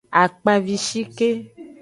[0.21, 1.29] Akpavishike.